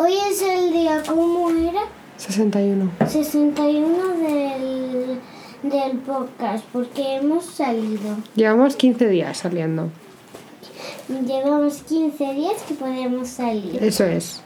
Hoy 0.00 0.14
es 0.30 0.40
el 0.42 0.72
día, 0.72 1.02
¿cómo 1.04 1.50
era? 1.50 1.80
61. 2.18 2.88
61 3.04 4.08
del, 4.20 5.18
del 5.64 5.98
podcast, 5.98 6.64
porque 6.72 7.16
hemos 7.16 7.44
salido. 7.44 8.16
Llevamos 8.36 8.76
15 8.76 9.08
días 9.08 9.38
saliendo. 9.38 9.90
Llevamos 11.26 11.82
15 11.82 12.32
días 12.32 12.62
que 12.68 12.74
podemos 12.74 13.26
salir. 13.26 13.82
Eso 13.82 14.04
es. 14.04 14.40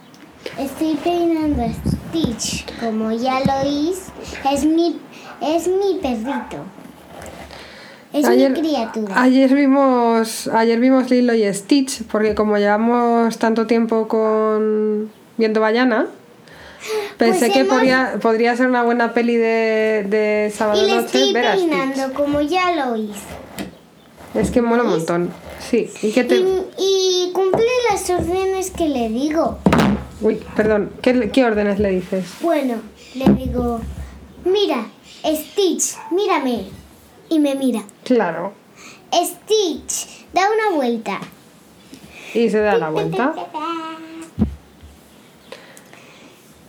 Estoy 0.58 0.94
peinando 1.04 1.64
a 1.64 1.68
Stitch, 1.68 2.64
como 2.80 3.12
ya 3.12 3.40
lo 3.40 3.68
oís, 3.68 4.06
es 4.50 4.64
mi, 4.64 4.98
es 5.42 5.68
mi 5.68 5.98
perrito. 6.00 6.64
Es 8.14 8.26
mi 8.26 8.58
criatura. 8.58 9.22
ayer 9.22 9.54
vimos 9.54 10.48
ayer 10.48 10.80
vimos 10.80 11.10
Lilo 11.10 11.34
y 11.34 11.44
Stitch 11.52 12.04
porque 12.04 12.34
como 12.34 12.56
llevamos 12.56 13.38
tanto 13.38 13.66
tiempo 13.66 14.06
con 14.08 15.10
viendo 15.36 15.60
Bayana 15.60 16.06
pensé 17.16 17.38
Pues 17.40 17.52
que 17.52 17.60
hemos- 17.60 17.74
podría, 17.74 18.14
podría 18.20 18.56
ser 18.56 18.66
una 18.68 18.82
buena 18.82 19.12
peli 19.14 19.36
de, 19.36 20.04
de 20.08 20.52
sábado 20.54 20.82
y 20.82 20.86
le 20.86 20.94
noche 20.96 21.06
estoy 21.06 21.32
ver 21.32 21.46
a 21.46 21.56
Stitch. 21.56 21.68
peinando, 21.70 22.14
como 22.14 22.40
ya 22.40 22.72
lo 22.72 22.92
oís. 22.92 23.16
Es 24.34 24.50
que 24.50 24.62
mola 24.62 24.82
un 24.82 24.90
montón. 24.90 25.30
Sí, 25.60 25.90
y 26.02 26.10
que 26.12 26.24
te 26.24 26.36
Y, 26.36 26.64
y 26.78 27.30
cumple 27.32 27.64
las 27.90 28.08
órdenes 28.10 28.70
que 28.70 28.88
le 28.88 29.08
digo. 29.10 29.58
Uy, 30.20 30.40
perdón, 30.56 30.90
¿qué, 31.02 31.30
qué 31.30 31.44
órdenes 31.44 31.78
le 31.78 31.90
dices? 31.90 32.24
Bueno, 32.40 32.76
le 33.14 33.26
digo, 33.34 33.80
mira, 34.44 34.86
Stitch, 35.24 35.96
mírame. 36.10 36.64
Y 37.28 37.38
me 37.38 37.54
mira. 37.54 37.82
Claro. 38.04 38.52
Stitch, 39.12 40.26
da 40.32 40.42
una 40.50 40.76
vuelta. 40.76 41.20
Y 42.34 42.48
se 42.50 42.58
da 42.60 42.76
la 42.76 42.88
vuelta. 42.90 43.32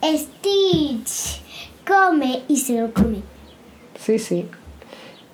Stitch, 0.04 1.42
come 1.88 2.44
y 2.48 2.58
se 2.58 2.80
lo 2.82 2.94
come. 2.94 3.18
Sí, 4.00 4.20
sí. 4.20 4.46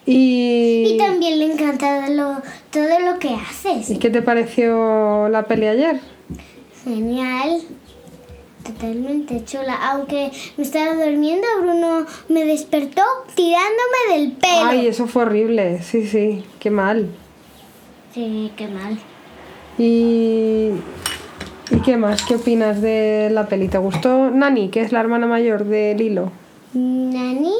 Y 0.05 0.93
Y 0.93 0.97
también 0.97 1.37
le 1.39 1.53
encanta 1.53 2.09
lo- 2.09 2.41
todo 2.71 2.99
lo 2.99 3.19
que 3.19 3.29
haces. 3.35 3.89
¿Y 3.89 3.97
qué 3.99 4.09
te 4.09 4.21
pareció 4.21 5.27
la 5.29 5.43
peli 5.43 5.67
ayer? 5.67 5.99
Genial. 6.83 7.61
Totalmente 8.63 9.43
chula. 9.45 9.73
Aunque 9.91 10.31
me 10.57 10.63
estaba 10.63 10.93
durmiendo, 10.93 11.47
Bruno 11.61 12.05
me 12.27 12.45
despertó 12.45 13.01
tirándome 13.35 14.17
del 14.17 14.31
pelo. 14.33 14.65
Ay, 14.65 14.87
eso 14.87 15.07
fue 15.07 15.23
horrible. 15.23 15.81
Sí, 15.81 16.05
sí, 16.07 16.43
qué 16.59 16.69
mal. 16.69 17.09
Sí, 18.13 18.51
qué 18.55 18.67
mal. 18.67 18.99
¿Y, 19.77 20.71
¿Y 21.71 21.81
qué 21.81 21.97
más? 21.97 22.23
¿Qué 22.23 22.35
opinas 22.35 22.81
de 22.81 23.29
la 23.31 23.47
peli? 23.47 23.67
¿Te 23.67 23.77
gustó 23.77 24.31
Nani, 24.31 24.69
que 24.69 24.81
es 24.81 24.91
la 24.91 24.99
hermana 24.99 25.27
mayor 25.27 25.65
de 25.65 25.93
Lilo? 25.95 26.31
Nani, 26.73 27.53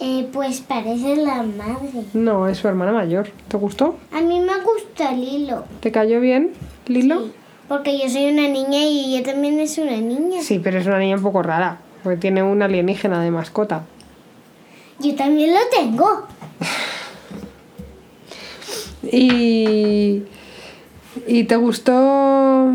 eh, 0.00 0.28
pues 0.32 0.60
parece 0.60 1.16
la 1.16 1.42
madre. 1.42 2.04
No, 2.12 2.46
es 2.46 2.58
su 2.58 2.68
hermana 2.68 2.92
mayor. 2.92 3.30
¿Te 3.48 3.56
gustó? 3.56 3.96
A 4.12 4.20
mí 4.20 4.40
me 4.40 4.52
gusta 4.62 5.12
Lilo. 5.12 5.64
¿Te 5.80 5.90
cayó 5.90 6.20
bien, 6.20 6.50
Lilo? 6.86 7.22
Sí, 7.22 7.32
porque 7.68 7.98
yo 7.98 8.08
soy 8.10 8.30
una 8.30 8.48
niña 8.48 8.84
y 8.84 9.14
ella 9.16 9.32
también 9.32 9.58
es 9.60 9.78
una 9.78 9.96
niña. 9.96 10.42
Sí, 10.42 10.60
pero 10.62 10.78
es 10.78 10.86
una 10.86 10.98
niña 10.98 11.16
un 11.16 11.22
poco 11.22 11.42
rara, 11.42 11.80
porque 12.02 12.18
tiene 12.18 12.42
un 12.42 12.60
alienígena 12.62 13.22
de 13.22 13.30
mascota. 13.30 13.84
Yo 14.98 15.14
también 15.14 15.54
lo 15.54 15.60
tengo. 15.74 16.26
Y, 19.10 20.24
y 21.26 21.44
te 21.44 21.56
gustó... 21.56 22.74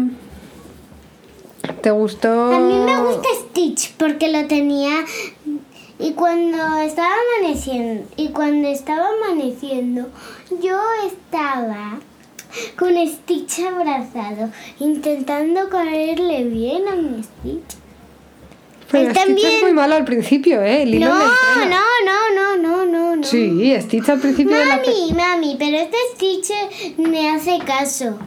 ¿Te 1.81 1.91
gustó...? 1.91 2.53
A 2.53 2.59
mí 2.59 2.77
me 2.77 2.97
gusta 3.01 3.27
Stitch 3.39 3.93
porque 3.97 4.29
lo 4.29 4.47
tenía 4.47 5.05
y 5.99 6.11
cuando 6.11 6.77
estaba 6.79 7.13
amaneciendo 7.39 8.05
y 8.17 8.29
cuando 8.29 8.67
estaba 8.67 9.07
amaneciendo 9.21 10.09
yo 10.61 10.77
estaba 11.05 11.99
con 12.77 12.95
Stitch 13.07 13.59
abrazado 13.59 14.49
intentando 14.79 15.69
caerle 15.69 16.43
bien 16.45 16.87
a 16.87 16.95
mi 16.95 17.23
Stitch. 17.23 17.77
Pero 18.91 19.07
Él 19.09 19.15
Stitch 19.15 19.25
también- 19.27 19.51
es 19.55 19.61
muy 19.63 19.71
malo 19.73 19.95
al 19.95 20.05
principio, 20.05 20.61
¿eh? 20.61 20.85
Lilo 20.85 21.07
No, 21.07 21.15
no, 21.15 21.65
no, 21.65 22.35
no, 22.35 22.57
no, 22.57 22.85
no, 22.85 23.15
no. 23.15 23.23
Sí, 23.23 23.73
Stitch 23.81 24.09
al 24.09 24.19
principio 24.19 24.55
de 24.57 24.65
la 24.65 24.81
peli... 24.81 25.13
Mami, 25.13 25.13
mami, 25.13 25.55
pero 25.57 25.77
este 25.77 25.97
Stitch 26.15 26.97
me 26.97 27.29
hace 27.29 27.59
caso. 27.65 28.17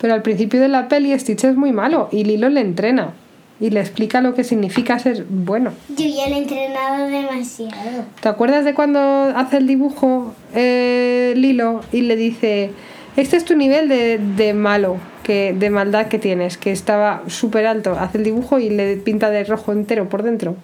Pero 0.00 0.14
al 0.14 0.22
principio 0.22 0.60
de 0.60 0.68
la 0.68 0.88
peli 0.88 1.18
Stitch 1.18 1.44
es 1.44 1.56
muy 1.56 1.72
malo 1.72 2.08
y 2.12 2.24
Lilo 2.24 2.48
le 2.48 2.60
entrena 2.60 3.14
y 3.60 3.70
le 3.70 3.80
explica 3.80 4.20
lo 4.20 4.34
que 4.34 4.44
significa 4.44 4.98
ser 4.98 5.24
bueno. 5.28 5.72
Yo 5.88 6.06
ya 6.06 6.28
le 6.28 6.36
he 6.36 6.38
entrenado 6.38 7.08
demasiado. 7.08 8.04
¿Te 8.20 8.28
acuerdas 8.28 8.64
de 8.64 8.74
cuando 8.74 9.00
hace 9.00 9.56
el 9.56 9.66
dibujo 9.66 10.32
eh, 10.54 11.34
Lilo 11.36 11.80
y 11.92 12.02
le 12.02 12.16
dice, 12.16 12.70
este 13.16 13.36
es 13.36 13.44
tu 13.44 13.56
nivel 13.56 13.88
de, 13.88 14.18
de 14.18 14.54
malo, 14.54 14.98
que, 15.24 15.52
de 15.58 15.70
maldad 15.70 16.06
que 16.06 16.18
tienes, 16.18 16.56
que 16.56 16.70
estaba 16.70 17.22
súper 17.26 17.66
alto? 17.66 17.96
Hace 17.98 18.18
el 18.18 18.24
dibujo 18.24 18.60
y 18.60 18.70
le 18.70 18.96
pinta 18.96 19.30
de 19.30 19.42
rojo 19.42 19.72
entero 19.72 20.08
por 20.08 20.22
dentro. 20.22 20.54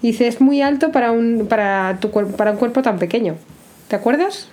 Y 0.00 0.08
dice, 0.12 0.28
es 0.28 0.40
muy 0.40 0.62
alto 0.62 0.92
para 0.92 1.10
un, 1.10 1.46
para 1.48 1.98
tu, 1.98 2.10
para 2.10 2.52
un 2.52 2.58
cuerpo 2.58 2.82
tan 2.82 3.00
pequeño. 3.00 3.34
¿Te 3.88 3.96
acuerdas? 3.96 4.48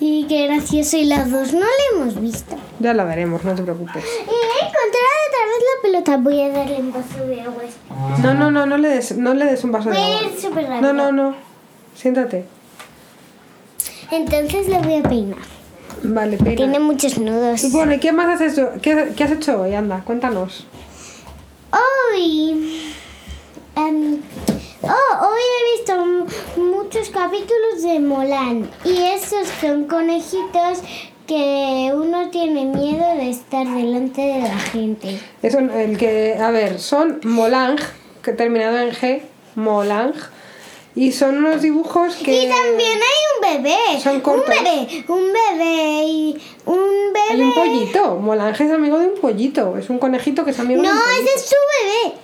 Sí, 0.00 0.24
qué 0.28 0.46
gracioso. 0.46 0.96
Y 0.96 1.04
las 1.04 1.30
dos 1.30 1.52
no 1.52 1.60
le 1.60 2.00
hemos 2.02 2.20
visto. 2.20 2.56
Ya 2.80 2.92
la 2.94 3.04
veremos, 3.04 3.44
no 3.44 3.54
te 3.54 3.62
preocupes. 3.62 4.02
Y 4.02 4.30
he 4.30 4.66
encontrado 4.66 5.20
otra 5.28 5.44
vez 5.46 5.62
la 5.62 5.82
pelota. 5.82 6.16
Voy 6.16 6.40
a 6.42 6.48
darle 6.48 6.76
un 6.80 6.90
vaso 6.92 7.26
de 7.26 7.40
agua. 7.42 7.62
No, 8.22 8.32
no, 8.34 8.50
no, 8.50 8.64
no 8.66 8.78
le 8.78 8.88
des, 8.88 9.16
no 9.18 9.34
le 9.34 9.44
des 9.44 9.62
un 9.62 9.70
vaso 9.72 9.90
de 9.90 9.96
Voy 9.96 10.04
a 10.10 10.18
agua. 10.18 10.30
ir 10.32 10.40
súper 10.40 10.64
rápido. 10.66 10.92
No, 10.94 11.12
no, 11.12 11.12
no. 11.12 11.36
Siéntate. 11.94 12.46
Entonces 14.10 14.68
le 14.68 14.78
voy 14.80 14.94
a 14.96 15.02
peinar. 15.02 15.38
Vale, 16.02 16.38
peina. 16.38 16.56
Tiene 16.56 16.80
muchos 16.80 17.18
nudos. 17.18 17.62
Y 17.62 17.70
bueno, 17.70 17.92
¿y 17.92 18.00
qué 18.00 18.10
más 18.12 18.40
has 18.40 18.52
hecho? 18.52 18.70
¿Qué, 18.80 19.12
qué 19.14 19.24
has 19.24 19.32
hecho 19.32 19.60
hoy? 19.60 19.74
Anda, 19.74 20.00
cuéntanos. 20.04 20.66
Hoy. 21.72 22.90
em, 23.76 24.16
oh, 24.82 25.26
hoy 25.28 25.40
he 25.40 25.78
visto 25.78 26.60
muchos 26.60 27.10
capítulos 27.10 27.82
de 27.82 28.00
Molan. 28.00 28.70
Y 28.84 28.96
esos 29.02 29.48
son 29.60 29.84
conejitos 29.86 30.78
que 31.26 31.92
uno 31.94 32.28
tiene 32.30 32.64
miedo 32.64 33.06
de 33.16 33.30
estar 33.30 33.66
delante 33.66 34.20
de 34.20 34.40
la 34.42 34.58
gente. 34.58 35.18
Es 35.42 35.54
un- 35.54 35.70
el 35.70 35.96
que, 35.96 36.34
a 36.40 36.50
ver, 36.50 36.80
son 36.80 37.20
Molang, 37.24 37.78
que 38.22 38.32
terminado 38.32 38.78
en 38.78 38.90
G, 38.90 39.22
Molang, 39.54 40.12
y 40.96 41.12
son 41.12 41.38
unos 41.38 41.62
dibujos 41.62 42.16
que... 42.16 42.32
Y 42.44 42.48
también 42.48 42.98
hay 42.98 43.56
un 43.56 43.62
bebé. 43.62 44.00
Son 44.02 44.16
un 44.16 44.20
cortos. 44.22 44.48
bebé. 44.48 45.04
Un 45.06 45.22
bebé. 45.32 46.04
Y 46.04 46.42
un 46.66 47.12
bebé. 47.12 47.30
Hay 47.30 47.40
un 47.42 47.54
pollito. 47.54 48.16
Molang 48.16 48.52
es 48.54 48.72
amigo 48.72 48.98
de 48.98 49.06
un 49.06 49.20
pollito. 49.20 49.76
Es 49.78 49.88
un 49.88 49.98
conejito 50.00 50.44
que 50.44 50.50
es 50.50 50.58
amigo 50.58 50.82
de 50.82 50.88
No, 50.88 50.94
un 50.94 51.00
pollito. 51.00 51.22
ese 51.22 51.34
es 51.36 51.48
su 51.48 51.54
bebé. 51.54 52.16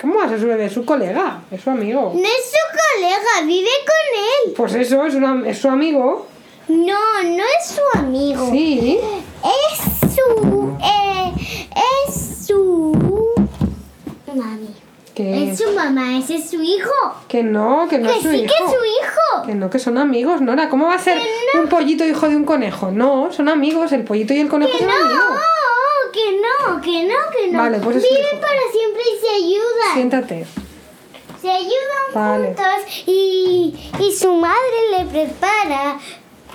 ¿Cómo 0.00 0.18
va 0.18 0.24
a 0.24 0.28
ser 0.28 0.40
su 0.40 0.46
bebé? 0.46 0.66
Es 0.66 0.72
su 0.72 0.84
colega, 0.84 1.42
es 1.50 1.60
su 1.60 1.70
amigo. 1.70 2.12
No 2.14 2.22
es 2.22 2.50
su 2.50 2.78
colega, 2.94 3.46
vive 3.46 3.68
con 3.84 4.48
él. 4.48 4.54
Pues 4.56 4.74
eso, 4.74 5.04
es, 5.04 5.14
una, 5.14 5.46
es 5.48 5.58
su 5.58 5.68
amigo. 5.68 6.26
No, 6.68 7.22
no 7.22 7.42
es 7.58 7.66
su 7.66 7.98
amigo. 7.98 8.48
Sí. 8.50 8.98
Es 9.44 10.14
su. 10.14 10.76
Eh, 10.82 11.32
es 12.08 12.46
su. 12.46 13.26
Mami. 14.34 14.74
Que, 15.14 15.50
Es 15.50 15.58
su 15.58 15.72
mamá, 15.72 16.16
ese 16.16 16.36
es 16.36 16.48
su 16.50 16.62
hijo. 16.62 16.90
que 17.26 17.42
no, 17.42 17.86
que 17.90 17.98
no 17.98 18.08
que 18.10 18.16
es 18.16 18.22
su 18.22 18.30
sí 18.30 18.36
hijo. 18.36 18.46
que 18.46 18.64
es 18.64 18.70
su 18.70 18.84
hijo. 18.84 19.46
Que 19.46 19.54
no, 19.54 19.68
que 19.68 19.78
son 19.80 19.98
amigos, 19.98 20.40
Nora. 20.40 20.68
¿Cómo 20.68 20.86
va 20.86 20.94
a 20.94 20.98
ser 20.98 21.18
un 21.60 21.68
pollito 21.68 22.06
hijo 22.06 22.28
de 22.28 22.36
un 22.36 22.44
conejo? 22.44 22.90
No, 22.92 23.30
son 23.32 23.48
amigos. 23.48 23.92
El 23.92 24.04
pollito 24.04 24.32
y 24.32 24.38
el 24.38 24.48
conejo 24.48 24.72
Que 24.72 24.78
son 24.78 24.86
no, 24.86 24.94
amigos. 24.94 25.40
Que 26.12 26.40
no, 26.40 26.80
que 26.80 27.04
no, 27.04 27.14
que 27.36 27.48
no. 27.52 27.58
Vale, 27.58 27.78
pues 27.78 27.96
es 27.96 28.02
Viven 28.02 28.40
para 28.40 28.60
siempre 28.72 29.02
y 29.02 29.20
se 29.20 29.34
ayudan. 29.36 29.94
Siéntate. 29.94 30.46
Se 31.40 31.50
ayudan 31.50 32.14
Vale. 32.14 32.46
juntos 32.48 33.04
y, 33.06 33.74
y 33.98 34.12
su 34.12 34.32
madre 34.34 34.58
le 34.98 35.04
prepara 35.06 35.98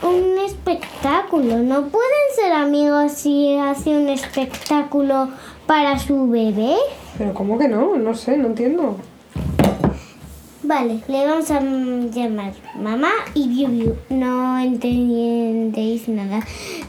un 0.04 0.38
espectáculo. 0.40 1.58
No 1.58 1.88
pueden 1.88 2.36
ser 2.36 2.54
amigos 2.54 3.14
si 3.14 3.58
hace 3.58 3.90
un 3.92 4.10
espectáculo 4.10 5.30
para 5.66 5.98
su 5.98 6.30
bebé. 6.30 6.76
Pero 7.18 7.34
¿cómo 7.34 7.58
que 7.58 7.68
no? 7.68 7.96
No 7.96 8.14
sé, 8.14 8.38
no 8.38 8.48
entiendo. 8.48 8.98
Vale, 10.68 11.00
le 11.08 11.28
vamos 11.28 11.52
a 11.52 11.60
llamar 11.60 12.54
mamá 12.82 13.12
y 13.36 13.48
Biu 13.50 13.68
Biu. 13.68 13.96
No 14.10 14.58
entendéis 14.58 16.08
nada. 16.10 16.40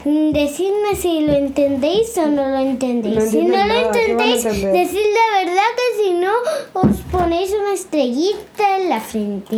Decidme 0.03 0.95
si 0.95 1.21
lo 1.21 1.33
entendéis 1.33 2.17
o 2.17 2.25
no 2.27 2.49
lo 2.49 2.57
entendéis. 2.57 3.15
No 3.15 3.21
si 3.21 3.43
no 3.43 3.55
lo 3.55 3.65
nada, 3.67 3.91
¿qué 3.91 4.15
van 4.15 4.29
a 4.29 4.33
entendéis, 4.33 4.43
decid 4.43 5.05
la 5.19 5.45
verdad 5.45 5.69
que 5.77 6.03
si 6.03 6.11
no 6.13 6.31
os 6.73 6.97
ponéis 7.11 7.53
una 7.53 7.73
estrellita 7.73 8.77
en 8.79 8.89
la 8.89 8.99
frente. 8.99 9.57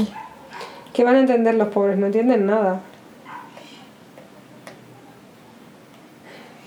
¿Qué 0.93 1.03
van 1.05 1.15
a 1.15 1.19
entender 1.19 1.55
los 1.55 1.69
pobres? 1.69 1.97
No 1.97 2.07
entienden 2.07 2.45
nada. 2.45 2.81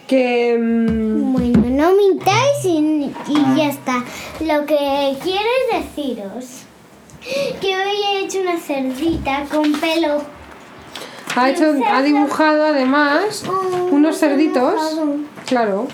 Que... 0.09 0.57
mm, 0.59 1.33
Bueno, 1.35 1.69
no 1.69 1.97
mintáis 1.97 2.65
y, 2.65 2.79
y 2.79 3.15
Y 3.29 3.57
ya 3.59 3.69
está. 3.69 4.03
Lo 4.41 4.65
que 4.65 5.17
quiero 5.23 5.49
es 5.71 5.85
deciros 5.85 6.65
que 7.61 7.77
hoy 7.77 7.97
he 8.13 8.25
hecho 8.25 8.41
una 8.41 8.59
cerdita 8.59 9.45
con 9.51 9.73
pelo. 9.73 10.23
Ha, 11.35 11.51
hecho, 11.51 11.73
ha 11.91 12.03
dibujado 12.03 12.67
además 12.67 13.45
Oh, 13.49 13.89
unos 13.91 14.19
cerditos. 14.19 14.75
Claro, 15.47 15.89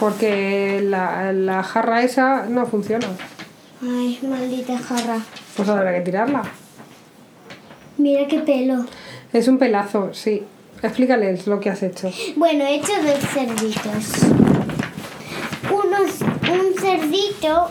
porque 0.00 0.80
la, 0.82 1.32
la 1.32 1.62
jarra 1.62 2.02
esa 2.02 2.46
no 2.46 2.66
funciona. 2.66 3.06
Ay, 3.82 4.18
maldita 4.22 4.76
jarra. 4.78 5.18
Pues 5.56 5.68
habrá 5.68 5.94
que 5.94 6.00
tirarla. 6.00 6.42
Mira 7.98 8.26
qué 8.26 8.38
pelo. 8.40 8.84
Es 9.32 9.46
un 9.48 9.58
pelazo, 9.58 10.12
sí. 10.12 10.42
Explícales 10.82 11.46
lo 11.46 11.60
que 11.60 11.70
has 11.70 11.82
hecho. 11.82 12.10
Bueno, 12.36 12.64
he 12.64 12.76
hecho 12.76 12.92
dos 13.02 13.18
cerditos. 13.32 14.22
Unos, 15.70 16.20
un 16.50 16.74
cerdito 16.80 17.68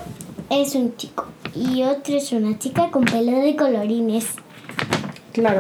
es 0.50 0.76
un 0.76 0.96
chico 0.98 1.26
y 1.58 1.84
otro 1.84 2.16
es 2.16 2.32
una 2.32 2.58
chica 2.60 2.90
con 2.92 3.06
pelo 3.06 3.40
de 3.40 3.56
colorines. 3.56 4.28
Claro. 5.34 5.60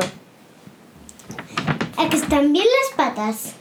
¿A 1.97 2.09
que 2.09 2.17
están 2.17 2.53
bien 2.53 2.65
las 2.65 2.95
patas? 2.95 3.53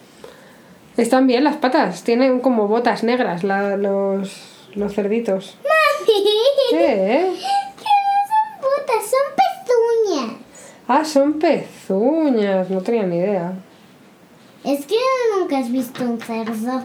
Están 0.97 1.27
bien 1.27 1.45
las 1.45 1.57
patas, 1.57 2.03
tienen 2.05 2.41
como 2.41 2.69
botas 2.69 3.03
negras 3.03 3.45
la- 3.45 3.77
los, 3.77 4.69
los 4.75 4.95
cerditos. 4.95 5.57
¡Mami! 5.63 6.25
¿Qué? 6.71 7.33
Que 7.77 7.85
no 7.85 8.23
son 8.29 8.63
botas, 8.63 9.11
son 9.11 10.17
pezuñas. 10.17 10.41
Ah, 10.89 11.05
son 11.05 11.39
pezuñas, 11.39 12.71
no 12.71 12.81
tenía 12.81 13.03
ni 13.05 13.17
idea. 13.17 13.53
Es 14.65 14.87
que 14.87 14.97
nunca 15.39 15.59
has 15.59 15.71
visto 15.71 16.03
un 16.05 16.21
cerdo. 16.21 16.83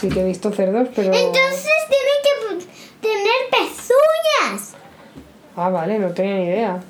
Sí 0.00 0.08
que 0.08 0.20
he 0.20 0.24
visto 0.24 0.50
cerdos, 0.52 0.88
pero... 0.94 1.12
Entonces 1.14 1.70
tienen 1.88 2.60
que. 2.60 2.67
Ah, 5.60 5.70
vale, 5.70 5.98
no 5.98 6.08
tenía 6.10 6.34
ni 6.36 6.44
idea. 6.44 6.80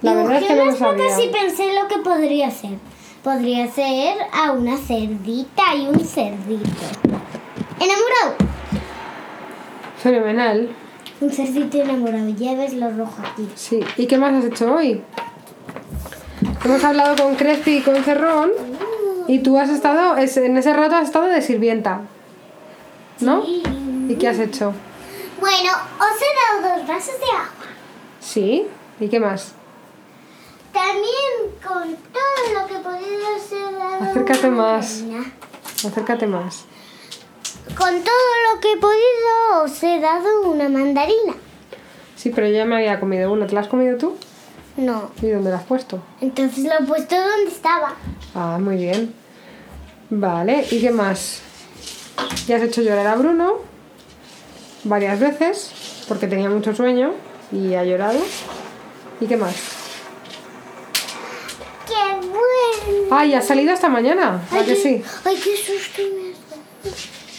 La 0.00 0.14
verdad 0.14 0.36
es 0.42 0.44
que 0.48 0.54
no 0.54 0.64
lo 0.66 0.74
sabía. 0.76 1.24
y 1.24 1.28
pensé 1.30 1.72
lo 1.74 1.88
que 1.88 1.98
podría 1.98 2.50
ser. 2.50 2.78
Podría 3.22 3.66
ser 3.68 4.16
a 4.32 4.52
una 4.52 4.76
cerdita 4.76 5.74
y 5.76 5.86
un 5.88 6.00
cerdito. 6.00 6.70
Enamorado. 7.80 8.36
Fenomenal. 10.02 10.68
Un 11.20 11.30
cerdito 11.30 11.78
enamorado. 11.82 12.28
Ya 12.30 12.54
ves 12.54 12.74
lo 12.74 12.90
rojo 12.90 13.16
aquí. 13.20 13.48
Sí. 13.56 13.80
¿Y 13.96 14.06
qué 14.06 14.16
más 14.16 14.32
has 14.34 14.44
hecho 14.44 14.72
hoy? 14.72 15.02
Hemos 16.64 16.84
hablado 16.84 17.16
con 17.22 17.34
Crespi 17.34 17.78
y 17.78 17.82
con 17.82 17.96
Cerrón 18.04 18.50
y 19.26 19.40
tú 19.40 19.58
has 19.58 19.68
estado, 19.68 20.16
es- 20.16 20.36
en 20.36 20.56
ese 20.56 20.72
rato 20.72 20.94
has 20.96 21.04
estado 21.04 21.26
de 21.26 21.42
sirvienta, 21.42 22.02
¿no? 23.20 23.44
Sí. 23.44 23.62
¿Y 24.08 24.14
qué 24.16 24.28
has 24.28 24.38
hecho? 24.38 24.72
Bueno, 25.40 25.70
os 25.98 26.22
he 26.22 26.62
dado 26.66 26.76
dos 26.78 26.86
vasos 26.88 27.14
de 27.18 27.26
agua. 27.26 27.66
Sí. 28.20 28.66
¿Y 29.00 29.08
qué 29.08 29.20
más? 29.20 29.52
También 30.72 31.54
con 31.66 31.96
todo 32.12 32.60
lo 32.60 32.66
que 32.66 32.74
he 32.74 32.78
podido 32.80 33.36
os 33.36 33.52
he 33.52 33.72
dado 33.78 34.04
Acércate 34.10 34.48
una 34.48 34.56
más. 34.56 35.00
mandarina. 35.02 35.32
Acércate 35.86 36.26
más. 36.26 36.64
Con 37.76 38.02
todo 38.02 38.54
lo 38.54 38.60
que 38.60 38.72
he 38.72 38.76
podido 38.76 39.62
os 39.64 39.82
he 39.82 40.00
dado 40.00 40.42
una 40.50 40.68
mandarina. 40.68 41.34
Sí, 42.16 42.30
pero 42.34 42.48
yo 42.48 42.54
ya 42.54 42.64
me 42.64 42.76
había 42.76 42.98
comido 42.98 43.32
uno. 43.32 43.46
¿Te 43.46 43.54
la 43.54 43.60
has 43.60 43.68
comido 43.68 43.96
tú? 43.96 44.16
No. 44.76 45.10
¿Y 45.22 45.28
dónde 45.28 45.50
la 45.50 45.56
has 45.58 45.64
puesto? 45.64 46.00
Entonces 46.20 46.64
lo 46.64 46.72
he 46.72 46.82
puesto 46.86 47.14
donde 47.16 47.50
estaba. 47.50 47.94
Ah, 48.34 48.58
muy 48.60 48.76
bien. 48.76 49.14
Vale, 50.10 50.66
¿y 50.70 50.80
qué 50.80 50.90
más? 50.90 51.42
Ya 52.48 52.56
has 52.56 52.62
hecho 52.62 52.80
llorar 52.82 53.06
a 53.06 53.14
Bruno 53.16 53.56
varias 54.84 55.20
veces 55.20 56.04
porque 56.08 56.26
tenía 56.26 56.48
mucho 56.48 56.74
sueño 56.74 57.12
y 57.52 57.74
ha 57.74 57.84
llorado. 57.84 58.18
¿Y 59.20 59.26
qué 59.26 59.36
más? 59.36 59.54
¡Qué 61.86 62.26
bueno! 62.26 63.08
Ah, 63.10 63.26
y 63.26 63.34
ha 63.34 63.42
salido 63.42 63.72
esta 63.74 63.88
mañana. 63.90 64.40
¿A 64.50 64.58
que 64.60 64.64
qué- 64.64 64.76
sí? 64.76 65.02
Ay, 65.24 65.36
qué 65.36 65.56
susto 65.56 66.02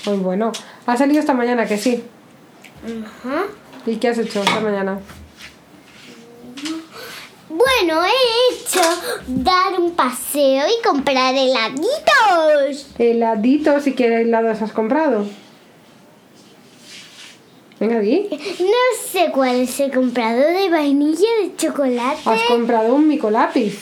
me. 0.06 0.12
Muy 0.14 0.24
bueno. 0.24 0.52
Ha 0.86 0.96
salido 0.96 1.20
esta 1.20 1.34
mañana, 1.34 1.66
que 1.66 1.78
sí. 1.78 2.04
Ajá. 2.84 3.46
¿Y 3.86 3.96
qué 3.98 4.10
has 4.10 4.18
hecho 4.20 4.42
esta 4.44 4.60
mañana? 4.60 5.00
Bueno, 7.60 8.02
he 8.06 8.54
hecho 8.56 8.80
dar 9.28 9.78
un 9.80 9.92
paseo 9.92 10.66
y 10.68 10.82
comprar 10.88 11.36
heladitos. 11.36 12.88
Heladitos 12.98 13.86
y 13.88 13.94
qué 13.96 14.22
helados 14.22 14.62
has 14.62 14.72
comprado. 14.72 15.26
Venga, 17.80 18.00
di. 18.00 18.28
No 18.60 19.10
sé 19.12 19.32
cuáles 19.34 19.78
he 19.80 19.92
comprado 19.92 20.40
de 20.40 20.70
vainilla, 20.70 21.28
de 21.42 21.56
chocolate 21.58 22.20
Has 22.26 22.42
comprado 22.44 22.94
un 22.96 23.08
micolápiz. 23.08 23.80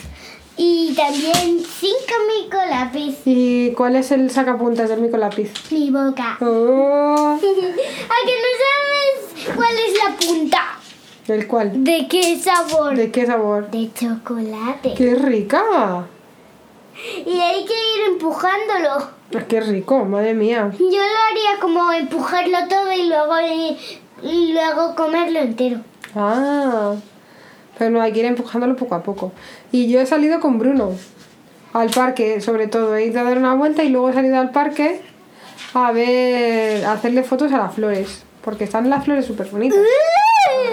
y 0.56 0.94
también 0.96 1.60
cinco 1.80 2.14
micolápiz. 2.42 3.16
¿Y 3.26 3.72
cuál 3.74 3.96
es 3.96 4.12
el 4.12 4.32
sacapuntas 4.32 4.90
del 4.90 5.02
micolápiz? 5.02 5.52
Mi 5.72 5.92
boca. 5.92 6.38
Oh, 6.42 7.38
¿A 7.38 7.40
que 7.40 8.36
no 8.44 8.52
sabes 8.64 9.56
cuál 9.56 9.76
es 9.88 9.94
la 10.04 10.16
punta? 10.28 10.80
¿El 11.28 11.46
cuál? 11.46 11.84
¿De 11.84 12.08
qué 12.08 12.38
sabor? 12.38 12.96
¿De 12.96 13.12
qué 13.12 13.26
sabor? 13.26 13.70
De 13.70 13.92
chocolate. 13.94 14.94
¡Qué 14.96 15.14
rica! 15.16 16.06
Y 17.26 17.40
hay 17.40 17.66
que 17.66 17.74
ir 17.74 18.14
empujándolo. 18.14 19.10
¡Qué 19.48 19.60
rico! 19.60 20.06
Madre 20.06 20.34
mía. 20.34 20.72
Yo 20.80 20.86
lo 20.86 20.90
haría 20.90 21.60
como 21.60 21.92
empujarlo 21.92 22.58
todo 22.70 22.92
y 22.94 23.10
luego, 23.10 23.34
y 24.24 24.54
luego 24.54 24.96
comerlo 24.96 25.40
entero. 25.40 25.82
Ah, 26.16 26.96
pero 27.78 27.92
no, 27.92 28.02
hay 28.02 28.14
que 28.14 28.20
ir 28.20 28.26
empujándolo 28.26 28.78
poco 28.78 28.96
a 28.96 29.04
poco. 29.04 29.34
Y 29.74 29.90
yo 29.90 30.00
he 30.00 30.06
salido 30.06 30.40
con 30.40 30.58
Bruno 30.58 30.94
al 31.74 31.90
parque, 31.90 32.40
sobre 32.40 32.68
todo. 32.68 32.96
He 32.96 33.06
ido 33.06 33.20
a 33.20 33.24
dar 33.24 33.38
una 33.38 33.54
vuelta 33.54 33.84
y 33.84 33.90
luego 33.90 34.10
he 34.10 34.14
salido 34.14 34.40
al 34.40 34.52
parque 34.52 35.02
a 35.74 35.92
ver, 35.92 36.86
a 36.86 36.94
hacerle 36.94 37.24
fotos 37.24 37.52
a 37.52 37.58
las 37.58 37.74
flores. 37.74 38.24
Porque 38.42 38.64
están 38.64 38.90
las 38.90 39.04
flores 39.04 39.26
súper 39.26 39.48
bonitas. 39.48 39.78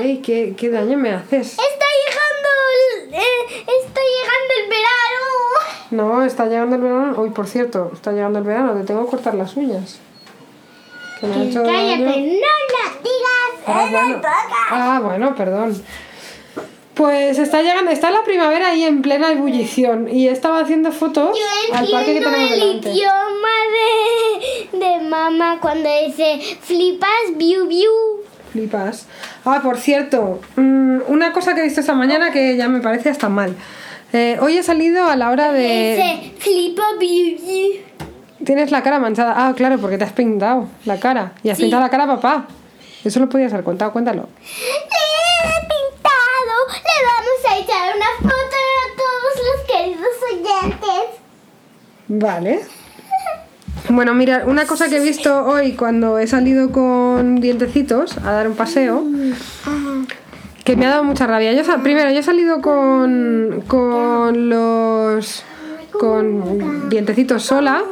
¡Ay, 0.00 0.19
qué, 0.25 0.55
qué 0.56 0.70
daño 0.70 0.96
me 0.99 1.11
haces! 1.11 1.52
Está 1.52 1.87
llegando 2.02 2.49
el, 3.08 3.14
eh, 3.14 3.64
está 3.82 4.00
llegando 4.00 4.55
el 4.62 4.69
verano. 4.69 5.25
No, 5.91 6.25
está 6.25 6.46
llegando 6.46 6.76
el 6.76 6.82
verano. 6.82 7.14
Uy, 7.23 7.31
por 7.31 7.46
cierto, 7.46 7.91
está 7.94 8.12
llegando 8.12 8.38
el 8.41 8.44
verano. 8.44 8.75
Te 8.75 8.85
tengo 8.85 9.05
que 9.05 9.11
cortar 9.11 9.35
las 9.35 9.56
uñas. 9.56 9.99
Que 11.20 11.27
me 11.27 11.34
han 11.34 11.43
hecho 11.43 11.63
Cállate, 11.63 12.03
daño. 12.05 12.06
no 12.06 12.10
la 12.10 13.01
digas. 13.03 13.65
Ah, 13.67 13.86
bueno. 13.91 14.20
Ah, 14.70 15.01
bueno, 15.03 15.34
perdón. 15.34 15.82
Pues 16.94 17.39
está 17.41 17.60
llegando, 17.60 17.91
está 17.91 18.10
la 18.13 18.22
primavera 18.22 18.69
ahí 18.69 18.84
en 18.84 19.03
plena 19.03 19.32
ebullición 19.32 20.08
y 20.08 20.29
estaba 20.29 20.60
haciendo 20.60 20.93
fotos 20.93 21.36
Yo 21.36 21.74
al 21.77 21.89
parque 21.89 22.13
que 22.13 22.19
entiendo 22.19 22.31
tenemos 22.31 22.53
el 22.53 22.60
delante. 22.60 22.91
idioma 22.93 23.56
de, 24.72 24.79
de 24.79 25.01
mamá 25.01 25.58
cuando 25.60 25.89
dice 26.06 26.39
flipas, 26.60 27.08
biu, 27.34 27.67
biu. 27.67 27.91
Flipas. 28.65 29.06
Ah, 29.44 29.58
por 29.65 29.79
cierto, 29.79 30.41
mm, 30.55 30.99
una 31.08 31.32
cosa 31.32 31.55
que 31.55 31.61
he 31.61 31.65
visto 31.65 31.81
esta 31.81 31.94
mañana 31.94 32.31
que 32.31 32.56
ya 32.56 32.69
me 32.69 32.81
parece 32.81 33.08
hasta 33.11 33.29
mal. 33.29 33.53
Eh, 34.13 34.39
hoy 34.41 34.56
he 34.56 34.63
salido 34.63 35.06
a 35.11 35.17
la 35.17 35.31
hora 35.31 35.51
de... 35.53 35.96
Dice 35.96 36.32
flipa, 36.39 36.84
biu. 37.01 37.37
Tienes 38.44 38.70
la 38.70 38.81
cara 38.84 39.01
manchada. 39.01 39.34
Ah, 39.37 39.55
claro, 39.56 39.79
porque 39.79 39.99
te 39.99 40.05
has 40.05 40.13
pintado 40.13 40.69
la 40.84 41.01
cara. 41.01 41.32
Y 41.43 41.49
has 41.51 41.56
Sí. 41.56 41.65
pintado 41.65 41.82
la 41.82 41.91
cara 41.91 42.05
a 42.05 42.06
papá. 42.06 42.46
Eso 43.05 43.19
lo 43.19 43.29
podías 43.29 43.53
haber 43.53 43.65
contado, 43.65 43.93
cuéntalo. 43.93 44.29
Le 44.39 45.49
he 45.49 45.61
pintado. 45.63 46.55
Le 46.70 46.96
vamos 47.11 47.41
a 47.51 47.58
echar 47.58 47.96
una 47.96 48.31
foto 48.31 48.56
a 48.79 48.87
todos 49.03 49.34
los 49.49 49.67
queridos 49.67 50.17
oyentes. 50.32 51.20
Vale. 52.06 52.61
Bueno, 53.91 54.14
mira, 54.14 54.44
una 54.46 54.64
cosa 54.67 54.88
que 54.88 54.96
he 54.96 55.00
visto 55.00 55.44
hoy 55.44 55.72
cuando 55.72 56.19
he 56.19 56.26
salido 56.26 56.72
con 56.72 57.36
dientecitos 57.36 58.17
a 58.19 58.32
dar 58.32 58.48
un 58.48 58.55
paseo, 58.55 59.05
que 60.64 60.76
me 60.76 60.86
ha 60.86 60.91
dado 60.91 61.05
mucha 61.05 61.26
rabia. 61.26 61.53
Yo, 61.53 61.62
primero, 61.82 62.10
yo 62.10 62.20
he 62.20 62.22
salido 62.22 62.62
con, 62.62 63.62
con 63.67 64.48
los 64.48 65.43
con 65.93 66.88
dientecitos 66.88 67.43
sola 67.44 67.82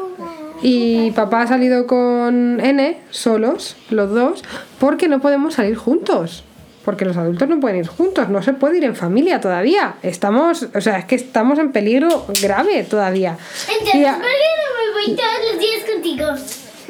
y 0.63 1.11
papá 1.13 1.43
ha 1.43 1.47
salido 1.47 1.87
con 1.87 2.59
N 2.61 2.99
solos, 3.11 3.77
los 3.91 4.11
dos, 4.11 4.43
porque 4.79 5.09
no 5.09 5.21
podemos 5.21 5.55
salir 5.55 5.77
juntos. 5.77 6.45
Porque 6.85 7.05
los 7.05 7.17
adultos 7.17 7.49
no 7.49 7.61
pueden 7.61 7.77
ir 7.79 7.87
juntos, 7.87 8.29
no 8.29 8.43
se 8.43 8.55
puede 8.55 8.79
ir 8.79 8.83
en 8.85 8.97
familia 8.97 9.41
todavía. 9.41 9.95
Estamos, 10.03 10.67
o 10.75 10.81
sea, 10.81 10.99
es 10.99 11.05
que 11.05 11.15
estamos 11.15 11.61
en 11.61 11.71
peligro 11.71 12.27
grave 12.43 12.83
todavía. 12.83 13.37
Entonces, 13.69 13.95
Y 13.95 13.99
¿por 14.03 14.09
a- 14.11 14.15
qué 14.17 14.21
no 14.21 14.82
me 14.82 14.82
voy 14.93 15.17
todos 15.17 15.53
los 15.53 15.61
días 15.61 15.85
contigo? 15.91 16.27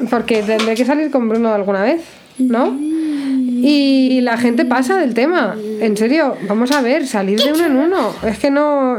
porque 0.09 0.41
tendré 0.43 0.75
que 0.75 0.85
salir 0.85 1.11
con 1.11 1.29
Bruno 1.29 1.53
alguna 1.53 1.83
vez, 1.83 2.01
¿no? 2.37 2.75
Y 2.79 4.21
la 4.21 4.37
gente 4.37 4.65
pasa 4.65 4.97
del 4.97 5.13
tema. 5.13 5.55
En 5.79 5.95
serio, 5.95 6.35
vamos 6.47 6.71
a 6.71 6.81
ver, 6.81 7.07
salir 7.07 7.41
de 7.41 7.53
uno 7.53 7.65
en 7.65 7.77
uno. 7.77 8.13
Es 8.23 8.39
que 8.39 8.49
no. 8.51 8.97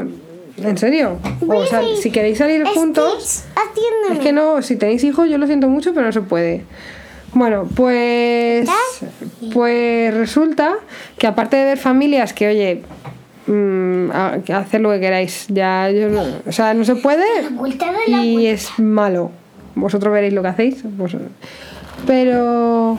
¿En 0.57 0.79
serio? 0.79 1.19
O 1.47 1.67
sea, 1.67 1.83
si 2.01 2.11
queréis 2.11 2.39
salir 2.39 2.65
juntos... 2.65 3.45
Es 4.13 4.19
que 4.21 4.33
no, 4.33 4.63
si 4.63 4.77
tenéis 4.77 5.03
hijos, 5.03 5.29
yo 5.29 5.37
lo 5.37 5.47
siento 5.47 5.69
mucho, 5.69 5.93
pero 5.93 6.07
no 6.07 6.13
se 6.13 6.21
puede. 6.21 6.65
Bueno, 7.33 7.69
pues. 7.75 8.69
Pues 9.53 10.15
resulta 10.15 10.77
que 11.19 11.27
aparte 11.27 11.57
de 11.57 11.65
ver 11.65 11.79
familias 11.79 12.33
que, 12.33 12.49
oye, 12.49 12.83
mm, 13.47 14.11
que 14.45 14.53
hacer 14.53 14.81
lo 14.81 14.91
que 14.91 15.01
queráis, 15.01 15.47
ya 15.49 15.91
yo 15.91 16.09
no- 16.09 16.25
O 16.47 16.53
sea, 16.53 16.75
no 16.75 16.85
se 16.85 16.97
puede 16.97 17.25
y 18.25 18.47
es 18.47 18.79
malo. 18.79 19.31
Vosotros 19.75 20.13
veréis 20.13 20.33
lo 20.33 20.43
que 20.43 20.49
hacéis. 20.49 20.83
vos- 20.97 21.17
Pero. 22.07 22.99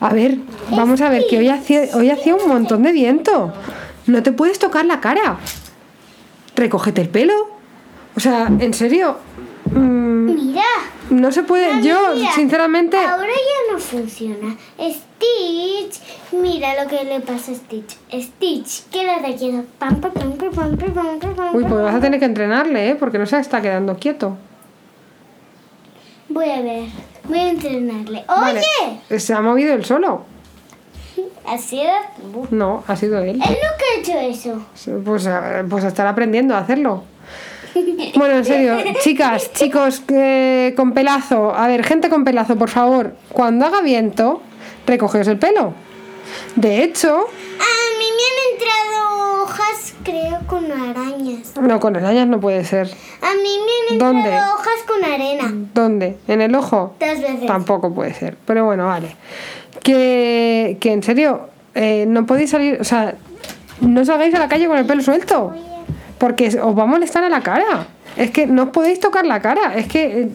A 0.00 0.12
ver, 0.14 0.36
vamos 0.70 1.00
a 1.00 1.08
ver, 1.10 1.24
que 1.28 1.38
hoy 1.38 1.48
hacía, 1.48 1.82
hoy 1.94 2.08
hacía 2.10 2.34
un 2.36 2.46
montón 2.48 2.82
de 2.84 2.92
viento. 2.92 3.52
No 4.06 4.22
te 4.22 4.30
puedes 4.32 4.58
tocar 4.60 4.84
la 4.84 5.00
cara. 5.00 5.38
Recógete 6.54 7.00
el 7.00 7.08
pelo. 7.08 7.32
O 8.16 8.20
sea, 8.20 8.46
en 8.60 8.74
serio. 8.74 9.16
Mira. 10.42 10.62
no 11.10 11.32
se 11.32 11.42
puede. 11.42 11.82
Yo, 11.82 12.14
Mira, 12.14 12.32
sinceramente. 12.32 12.96
Ahora 12.96 13.26
ya 13.26 13.72
no 13.72 13.78
funciona. 13.78 14.56
Stitch, 14.78 16.00
mira 16.32 16.82
lo 16.82 16.88
que 16.88 17.04
le 17.04 17.20
pasa 17.20 17.52
a 17.52 17.54
Stitch. 17.54 17.96
Stitch, 18.12 18.88
quédate 18.90 19.36
quieto. 19.36 19.64
Pam, 19.78 20.00
pam, 20.00 20.12
pam, 20.12 20.32
pam, 20.32 20.50
pam, 20.50 20.76
pam, 20.76 21.18
pam, 21.18 21.34
pam, 21.34 21.56
Uy, 21.56 21.64
pues 21.64 21.82
vas 21.82 21.94
a 21.94 22.00
tener 22.00 22.20
que 22.20 22.26
entrenarle, 22.26 22.90
¿eh? 22.90 22.94
Porque 22.94 23.18
no 23.18 23.26
se 23.26 23.38
está 23.38 23.60
quedando 23.60 23.96
quieto. 23.96 24.36
Voy 26.28 26.50
a 26.50 26.60
ver, 26.60 26.84
voy 27.24 27.38
a 27.38 27.48
entrenarle. 27.50 28.24
Vale. 28.28 28.62
Oye, 29.08 29.20
Se 29.20 29.32
ha 29.34 29.40
movido 29.40 29.74
él 29.74 29.84
solo. 29.84 30.24
así 31.46 31.80
era 31.80 32.12
tú. 32.16 32.46
No, 32.50 32.84
ha 32.86 32.96
sido 32.96 33.18
él. 33.18 33.30
Él 33.30 33.38
nunca 33.40 33.84
ha 33.94 34.00
hecho 34.00 34.18
eso. 34.18 34.62
Pues, 35.04 35.26
eh, 35.26 35.64
pues 35.68 35.84
estará 35.84 36.10
aprendiendo 36.10 36.54
a 36.54 36.58
hacerlo. 36.58 37.04
Bueno, 38.16 38.36
en 38.36 38.44
serio, 38.44 38.76
chicas, 39.02 39.52
chicos 39.52 40.02
eh, 40.08 40.72
con 40.76 40.92
pelazo, 40.92 41.54
a 41.54 41.66
ver, 41.68 41.84
gente 41.84 42.08
con 42.08 42.24
pelazo, 42.24 42.56
por 42.56 42.70
favor, 42.70 43.14
cuando 43.32 43.66
haga 43.66 43.80
viento, 43.80 44.42
recogeos 44.86 45.28
el 45.28 45.38
pelo. 45.38 45.72
De 46.56 46.82
hecho, 46.82 47.08
A 47.16 47.18
mí 47.98 48.06
me 48.16 48.24
han 48.28 48.52
entrado 48.52 49.42
hojas, 49.42 49.94
creo, 50.04 50.38
con 50.46 50.70
arañas. 50.70 51.54
no, 51.60 51.80
con 51.80 51.96
arañas 51.96 52.26
no 52.26 52.40
puede 52.40 52.64
ser. 52.64 52.88
A 53.22 53.34
mí 53.34 53.42
me 53.42 53.88
han 53.88 53.92
entrado 53.92 54.12
¿Dónde? 54.12 54.28
hojas 54.30 54.78
con 54.86 55.04
arena. 55.12 55.52
¿Dónde? 55.74 56.16
¿En 56.28 56.40
el 56.42 56.54
ojo? 56.54 56.94
Dos 57.00 57.20
veces. 57.20 57.46
Tampoco 57.46 57.92
puede 57.94 58.14
ser. 58.14 58.36
Pero 58.46 58.64
bueno, 58.64 58.86
vale. 58.86 59.16
Que, 59.82 60.76
que 60.80 60.92
en 60.92 61.02
serio, 61.02 61.48
eh, 61.74 62.04
no 62.08 62.26
podéis 62.26 62.50
salir, 62.50 62.78
o 62.80 62.84
sea, 62.84 63.14
no 63.80 64.04
salgáis 64.04 64.34
a 64.34 64.38
la 64.38 64.48
calle 64.48 64.66
con 64.66 64.76
el 64.76 64.86
pelo 64.86 65.02
suelto. 65.02 65.54
Porque 66.18 66.48
os 66.60 66.78
va 66.78 66.82
a 66.82 66.86
molestar 66.86 67.24
a 67.24 67.28
la 67.28 67.42
cara. 67.42 67.86
Es 68.16 68.30
que 68.30 68.46
no 68.46 68.64
os 68.64 68.68
podéis 68.70 69.00
tocar 69.00 69.24
la 69.24 69.40
cara. 69.40 69.76
Es 69.76 69.86
que 69.86 70.22
eh, 70.22 70.28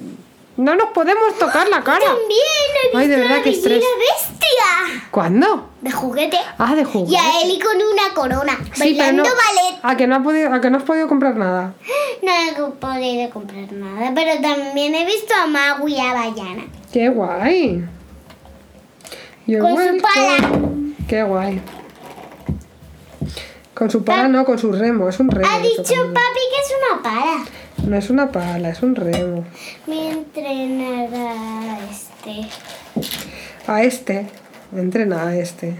no 0.56 0.76
nos 0.76 0.90
podemos 0.90 1.38
tocar 1.38 1.68
la 1.68 1.84
cara. 1.84 2.06
También 2.06 2.30
he 2.30 2.86
visto 2.88 2.98
Ay, 2.98 3.08
de 3.08 3.18
verdad, 3.18 3.38
y 3.44 3.50
estrés. 3.50 3.80
bestia. 3.80 5.02
¿Cuándo? 5.12 5.70
De 5.82 5.92
juguete. 5.92 6.38
Ah, 6.58 6.76
de 6.76 6.86
juego. 6.86 7.08
Y 7.10 7.16
a 7.16 7.42
Eli 7.42 7.60
con 7.60 7.76
una 7.76 8.14
corona. 8.14 8.58
Sí, 8.74 8.96
pero 8.98 8.98
bailando 8.98 9.24
no, 9.24 9.30
ballet. 9.30 9.80
a 9.82 9.98
que 9.98 10.08
no, 10.08 10.16
ha 10.16 10.24
podido, 10.24 10.54
a 10.54 10.62
que 10.62 10.70
no 10.70 10.78
has 10.78 10.84
podido 10.84 11.08
comprar 11.08 11.36
nada. 11.36 11.74
No 12.22 12.32
he 12.32 12.72
podido 12.72 13.30
comprar 13.32 13.70
nada. 13.74 14.12
Pero 14.16 14.42
también 14.42 14.96
he 14.96 15.06
visto 15.06 15.34
a 15.36 15.46
Magu 15.46 15.90
y 15.90 16.00
a 16.00 16.14
Bayana. 16.14 16.64
¡Qué 16.94 17.10
guay! 17.10 17.84
You're 19.46 19.62
Con 19.62 19.76
su 19.76 20.02
pala. 20.02 20.60
¡Qué 21.08 21.24
guay! 21.24 21.62
Con 23.84 23.90
su 23.90 24.06
pala 24.06 24.30
no, 24.30 24.46
con 24.46 24.58
su 24.58 24.72
remo. 24.72 25.10
Es 25.10 25.20
un 25.20 25.30
remo. 25.30 25.46
Ha 25.46 25.60
dicho 25.60 25.84
papi 25.84 26.40
que 26.50 26.62
es 26.62 26.74
una 26.80 27.04
pala. 27.04 27.44
No 27.86 27.98
es 27.98 28.10
una 28.10 28.32
pala, 28.32 28.70
es 28.70 28.82
un 28.82 28.96
remo. 28.96 29.44
Voy 29.86 29.98
a 29.98 30.12
entrenar 30.14 31.14
a 31.14 31.80
este. 31.92 32.48
A 33.68 33.84
este. 33.84 34.28
Entrena 34.74 35.28
a 35.28 35.36
este. 35.36 35.76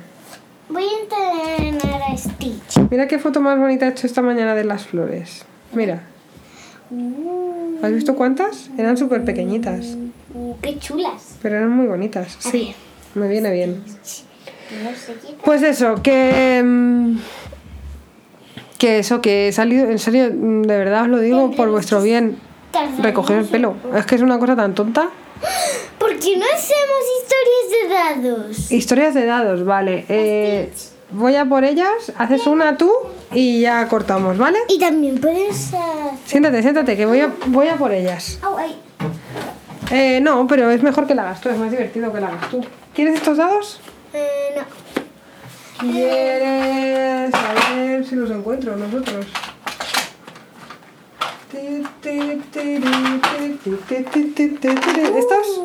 Voy 0.68 0.84
a 0.84 1.64
entrenar 1.64 2.02
a 2.12 2.18
Stitch. 2.18 2.78
Mira 2.92 3.08
qué 3.08 3.20
foto 3.20 3.40
más 3.40 3.58
bonita 3.58 3.86
he 3.86 3.92
hecho 3.92 4.06
esta 4.06 4.22
mañana 4.22 4.54
de 4.54 4.66
las 4.66 4.86
flores. 4.86 5.46
Mira. 5.72 6.04
Uh, 6.92 7.78
¿Has 7.82 7.94
visto 7.94 8.18
cuántas? 8.18 8.70
Eran 8.78 8.98
súper 8.98 9.24
pequeñitas. 9.24 9.96
uh, 10.34 10.56
qué 10.62 10.78
chulas. 10.78 11.38
Pero 11.42 11.56
eran 11.56 11.70
muy 11.70 11.88
bonitas. 11.88 12.36
Sí. 12.38 12.76
Me 13.16 13.30
viene 13.30 13.50
bien. 13.54 13.82
Pues 15.46 15.62
eso, 15.64 16.02
que. 16.04 16.62
Que 18.84 19.00
eso, 19.00 19.22
que 19.22 19.48
he 19.48 19.54
salido. 19.54 19.90
En 19.90 19.98
serio, 19.98 20.30
mm, 20.30 20.64
de 20.64 20.78
verdad 20.78 21.04
os 21.04 21.08
lo 21.08 21.20
digo 21.20 21.52
por 21.52 21.70
vuestro 21.70 22.02
bien. 22.02 22.38
Recoger 23.02 23.38
el 23.38 23.46
pelo. 23.46 23.76
Es 23.96 24.06
que 24.06 24.16
es 24.16 24.22
una 24.22 24.38
cosa 24.40 24.58
tan 24.58 24.76
tonta. 24.76 25.08
¿Por 25.98 26.10
qué 26.20 26.36
no 26.36 26.44
hacemos 26.54 27.02
historias 27.22 28.20
de 28.20 28.28
dados? 28.28 28.72
Historias 28.74 29.14
de 29.14 29.26
dados, 29.26 29.64
vale. 29.64 30.04
Eh, 30.10 30.70
voy 31.12 31.36
a 31.38 31.46
por 31.46 31.64
ellas, 31.64 32.12
haces 32.18 32.46
una 32.46 32.76
tú 32.76 32.92
y 33.32 33.62
ya 33.62 33.88
cortamos, 33.88 34.38
¿vale? 34.38 34.58
Y 34.68 34.78
también 34.80 35.18
puedes. 35.18 35.74
ah, 35.74 36.12
Siéntate, 36.26 36.62
siéntate, 36.62 36.98
que 36.98 37.06
voy 37.06 37.22
a, 37.22 37.32
voy 37.46 37.70
a 37.70 37.78
por 37.78 37.94
ellas. 37.94 38.38
Eh, 39.92 40.20
no, 40.20 40.46
pero 40.46 40.70
es 40.72 40.84
mejor 40.84 41.08
que 41.08 41.16
la 41.16 41.22
hagas 41.22 41.40
tú, 41.40 41.48
es 41.48 41.58
más 41.58 41.72
divertido 41.72 42.12
que 42.12 42.20
la 42.20 42.28
hagas 42.28 42.50
tú. 42.50 42.60
¿Quieres 42.94 43.16
estos 43.16 43.38
dados? 43.38 43.80
Eh, 44.14 44.56
no. 44.58 44.83
¿Quieres? 45.80 47.34
A 47.34 47.74
ver 47.76 48.06
si 48.06 48.16
los 48.16 48.32
encuentro 48.32 48.76
nosotros. 48.76 49.26
¿Estos? 55.16 55.62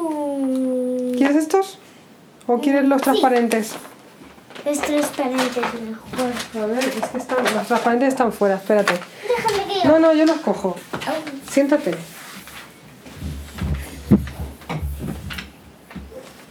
¿Quieres 1.16 1.36
estos? 1.36 1.78
¿O 2.46 2.60
quieres 2.60 2.84
los 2.86 3.02
transparentes? 3.02 3.74
es 4.64 4.80
transparente 4.80 5.60
mejor. 5.60 6.62
A 6.62 6.66
ver, 6.66 6.78
es 6.78 7.08
que 7.08 7.18
están, 7.18 7.44
los 7.44 7.66
transparentes 7.66 8.08
están 8.08 8.32
fuera, 8.32 8.56
espérate. 8.56 8.94
Déjame 9.26 9.72
que 9.72 9.80
yo. 9.80 9.92
No, 9.92 9.98
no, 9.98 10.12
yo 10.12 10.26
los 10.26 10.38
cojo. 10.38 10.76
Siéntate. 11.50 11.94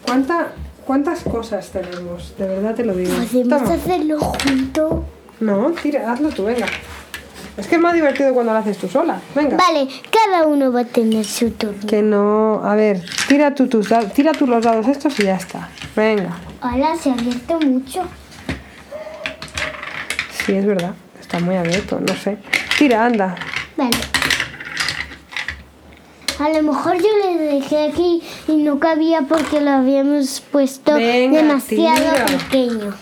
¿Cuánta, 0.05 0.53
¿Cuántas 0.87 1.19
cosas 1.23 1.69
tenemos? 1.69 2.33
De 2.37 2.47
verdad 2.47 2.73
te 2.73 2.85
lo 2.85 2.95
digo. 2.95 3.13
Podemos 3.13 3.61
Toma. 3.61 3.73
hacerlo 3.73 4.19
junto. 4.21 5.03
No, 5.41 5.71
tira, 5.71 6.09
hazlo 6.09 6.29
tú, 6.29 6.45
venga. 6.45 6.65
Es 7.57 7.67
que 7.67 7.75
es 7.75 7.81
más 7.81 7.93
divertido 7.93 8.33
cuando 8.33 8.53
lo 8.53 8.59
haces 8.59 8.77
tú 8.77 8.87
sola. 8.87 9.19
Venga. 9.35 9.57
Vale, 9.57 9.89
cada 10.09 10.47
uno 10.47 10.71
va 10.71 10.81
a 10.81 10.85
tener 10.85 11.25
su 11.25 11.51
turno. 11.51 11.85
Que 11.85 12.01
no. 12.01 12.61
A 12.63 12.75
ver, 12.75 13.03
tira 13.27 13.53
tú, 13.53 13.67
tus 13.67 13.89
dados, 13.89 14.13
tira 14.13 14.31
tú 14.31 14.47
los 14.47 14.63
dados 14.63 14.87
estos 14.87 15.19
y 15.19 15.23
ya 15.23 15.35
está. 15.35 15.67
Venga. 15.93 16.37
Hola, 16.61 16.95
se 16.95 17.09
ha 17.09 17.13
abierto 17.13 17.59
mucho. 17.59 18.03
Sí, 20.45 20.53
es 20.55 20.65
verdad. 20.65 20.93
Está 21.19 21.39
muy 21.39 21.57
abierto, 21.57 21.99
no 21.99 22.15
sé. 22.15 22.37
Tira, 22.77 23.03
anda. 23.03 23.35
Vale. 23.75 23.97
A 26.39 26.49
lo 26.49 26.61
mejor 26.61 26.97
yo 26.97 27.09
le 27.23 27.37
dejé 27.37 27.87
aquí 27.89 28.21
y 28.47 28.57
no 28.57 28.79
cabía 28.79 29.21
porque 29.27 29.59
lo 29.59 29.71
habíamos 29.71 30.41
puesto 30.51 30.93
Venga, 30.93 31.41
demasiado 31.41 32.13
tira. 32.13 32.25
pequeño. 32.25 32.95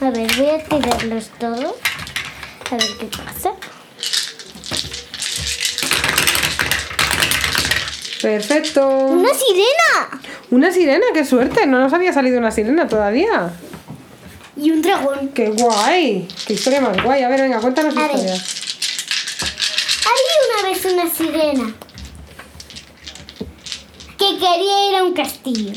A 0.00 0.10
ver, 0.10 0.30
voy 0.36 0.50
a 0.50 0.64
tirarlos 0.64 1.30
todos. 1.38 1.74
A 2.70 2.76
ver 2.76 2.88
qué 2.98 3.06
pasa. 3.06 3.52
Perfecto. 8.20 8.88
¡Una 8.88 9.30
sirena! 9.34 10.20
Una 10.50 10.72
sirena, 10.72 11.04
qué 11.12 11.24
suerte. 11.24 11.66
No 11.66 11.78
nos 11.78 11.92
había 11.92 12.12
salido 12.12 12.38
una 12.38 12.50
sirena 12.50 12.88
todavía. 12.88 13.50
Y 14.56 14.70
un 14.70 14.82
dragón. 14.82 15.28
¡Qué 15.28 15.50
guay! 15.50 16.26
¡Qué 16.46 16.54
historia 16.54 16.80
más 16.80 17.00
guay! 17.02 17.22
A 17.22 17.28
ver, 17.28 17.42
venga, 17.42 17.60
cuéntanos 17.60 17.96
A 17.96 18.00
ver. 18.00 18.10
historias. 18.10 18.64
Había 20.04 20.60
una 20.62 20.68
vez 20.70 20.84
una 20.92 21.10
sirena 21.14 21.74
que 24.24 24.38
quería 24.38 24.88
ir 24.90 24.96
a 24.96 25.04
un 25.04 25.12
castillo. 25.12 25.72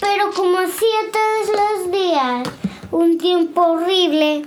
Pero 0.00 0.30
como 0.34 0.58
hacía 0.58 1.00
todos 1.12 1.58
los 1.60 1.92
días 1.92 2.48
un 2.90 3.18
tiempo 3.18 3.60
horrible, 3.62 4.44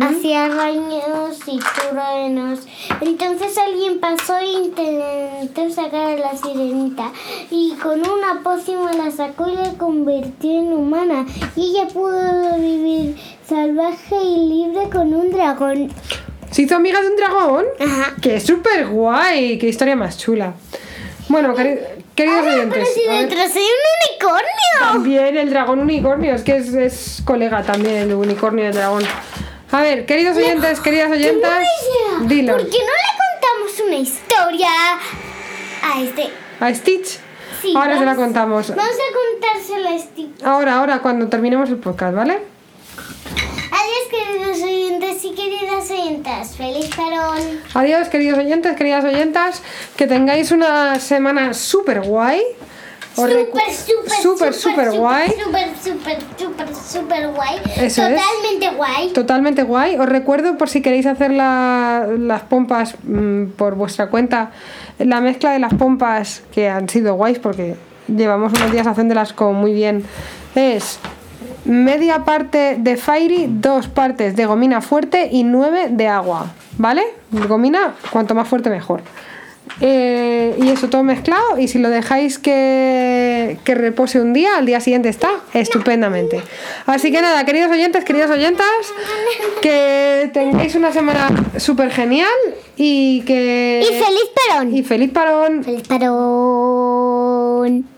hacía 0.00 0.48
raños 0.48 1.38
y 1.46 1.58
truenos, 1.58 2.60
entonces 3.00 3.56
alguien 3.58 4.00
pasó 4.00 4.36
e 4.38 4.46
intentó 4.46 5.70
sacar 5.70 6.06
a 6.12 6.16
la 6.16 6.36
sirenita 6.36 7.12
y 7.50 7.72
con 7.82 8.00
una 8.00 8.42
pócima 8.42 8.92
la 8.92 9.10
sacó 9.10 9.48
y 9.48 9.54
la 9.54 9.72
convirtió 9.74 10.50
en 10.50 10.72
humana 10.72 11.26
y 11.56 11.70
ella 11.70 11.88
pudo 11.88 12.56
vivir 12.58 13.16
salvaje 13.46 14.16
y 14.22 14.48
libre 14.48 14.88
con 14.90 15.12
un 15.14 15.30
dragón. 15.30 15.90
¿Se 16.50 16.62
hizo 16.62 16.76
amiga 16.76 17.00
de 17.00 17.08
un 17.10 17.16
dragón? 17.16 17.64
Ajá. 17.80 18.14
¡Que 18.22 18.36
es 18.36 18.46
súper 18.46 18.86
guay! 18.88 19.58
¡Qué 19.58 19.68
historia 19.68 19.96
más 19.96 20.16
chula! 20.18 20.54
Bueno, 21.28 21.54
queri- 21.54 21.78
queridos 22.18 22.46
oyentes. 22.46 22.88
si 22.94 23.60
un 23.60 24.10
unicornio. 24.10 24.44
También 24.80 25.38
el 25.38 25.50
dragón 25.50 25.78
unicornio, 25.78 26.34
es 26.34 26.42
que 26.42 26.56
es, 26.56 26.74
es 26.74 27.22
colega 27.24 27.62
también 27.62 27.96
el 27.96 28.12
unicornio 28.12 28.64
y 28.64 28.68
el 28.68 28.74
dragón. 28.74 29.04
A 29.70 29.82
ver, 29.82 30.04
queridos 30.04 30.36
oyentes, 30.36 30.80
queridas 30.80 31.12
oyentas, 31.12 31.68
dilo. 32.22 32.54
¿Por 32.54 32.68
qué 32.68 32.78
no 32.78 32.84
le 32.84 33.12
contamos 33.22 33.80
una 33.86 33.96
historia 33.96 34.68
a 35.84 36.02
este? 36.02 36.30
A 36.58 36.74
Stitch. 36.74 37.20
Sí, 37.62 37.72
Ahora 37.76 37.98
se 37.98 38.04
la 38.04 38.16
contamos. 38.16 38.68
Vamos 38.74 38.84
a 38.84 39.40
contársela 39.40 39.90
a 39.90 39.98
Stitch. 39.98 40.42
Ahora, 40.42 40.78
ahora, 40.78 40.98
cuando 41.00 41.28
terminemos 41.28 41.68
el 41.68 41.76
podcast, 41.76 42.16
¿vale? 42.16 42.40
Adiós, 43.70 44.08
queridos 44.10 44.62
oyentes 44.62 45.24
y 45.24 45.27
queridas 45.38 45.90
oyentas. 45.90 46.56
Feliz 46.56 46.90
parón. 46.96 47.38
Adiós, 47.74 48.08
queridos 48.08 48.38
oyentes, 48.38 48.76
queridas 48.76 49.04
oyentas. 49.04 49.62
Que 49.96 50.06
tengáis 50.06 50.50
una 50.50 50.98
semana 51.00 51.54
súper 51.54 52.00
guay. 52.02 52.42
Súper, 53.14 53.48
súper, 53.74 54.12
súper, 54.22 54.54
súper 54.54 54.90
guay. 54.92 55.28
Súper, 55.30 55.68
súper, 55.82 56.18
súper, 56.38 56.68
súper 56.74 57.28
guay. 57.32 57.56
Eso 57.76 58.06
es. 58.06 58.20
Totalmente 58.20 58.70
guay. 58.76 59.12
Totalmente 59.12 59.62
guay. 59.64 59.96
Os 59.96 60.08
recuerdo 60.08 60.56
por 60.56 60.68
si 60.68 60.82
queréis 60.82 61.04
hacer 61.06 61.32
la- 61.32 62.06
las 62.16 62.42
pompas 62.42 62.94
mm, 63.02 63.46
por 63.56 63.74
vuestra 63.74 64.08
cuenta, 64.08 64.52
la 65.00 65.20
mezcla 65.20 65.52
de 65.52 65.58
las 65.58 65.74
pompas 65.74 66.42
que 66.54 66.68
han 66.68 66.88
sido 66.88 67.14
guays 67.14 67.40
porque 67.40 67.74
llevamos 68.06 68.52
unos 68.52 68.70
días 68.70 68.86
haciéndolas 68.86 69.32
como 69.32 69.52
muy 69.52 69.72
bien. 69.72 70.04
Es 70.54 71.00
media 71.64 72.24
parte 72.24 72.76
de 72.78 72.96
Fairy, 72.96 73.46
dos 73.48 73.88
partes 73.88 74.36
de 74.36 74.46
gomina 74.46 74.80
fuerte 74.80 75.28
y 75.30 75.44
nueve 75.44 75.88
de 75.90 76.08
agua. 76.08 76.52
¿Vale? 76.78 77.02
Gomina, 77.30 77.94
cuanto 78.10 78.34
más 78.34 78.48
fuerte 78.48 78.70
mejor. 78.70 79.02
Eh, 79.80 80.56
y 80.60 80.70
eso 80.70 80.88
todo 80.88 81.04
mezclado 81.04 81.58
y 81.58 81.68
si 81.68 81.78
lo 81.78 81.90
dejáis 81.90 82.38
que, 82.38 83.58
que 83.64 83.74
repose 83.74 84.20
un 84.20 84.32
día, 84.32 84.56
al 84.56 84.66
día 84.66 84.80
siguiente 84.80 85.08
está 85.08 85.30
estupendamente. 85.54 86.40
Así 86.86 87.12
que 87.12 87.20
nada, 87.20 87.44
queridos 87.44 87.70
oyentes, 87.70 88.04
queridas 88.04 88.30
oyentas, 88.30 88.66
que 89.60 90.30
tengáis 90.32 90.74
una 90.74 90.92
semana 90.92 91.28
súper 91.58 91.90
genial 91.90 92.28
y 92.76 93.22
que... 93.22 93.82
Y 93.82 93.92
feliz 93.92 94.30
parón. 94.48 94.74
y 94.74 94.82
feliz 94.82 95.10
parón. 95.12 95.64
Feliz 95.64 95.86
parón. 95.86 97.97